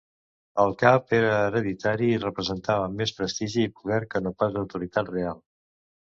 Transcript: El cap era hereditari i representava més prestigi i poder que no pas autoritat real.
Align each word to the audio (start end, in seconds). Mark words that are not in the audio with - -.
El 0.61 0.71
cap 0.83 1.11
era 1.17 1.33
hereditari 1.49 2.07
i 2.13 2.21
representava 2.23 2.87
més 3.01 3.13
prestigi 3.17 3.65
i 3.67 3.71
poder 3.81 3.99
que 4.15 4.23
no 4.29 4.33
pas 4.39 4.57
autoritat 4.63 5.13
real. 5.17 5.39